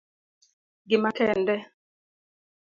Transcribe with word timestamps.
gima 0.89 1.09
kende 1.17 1.55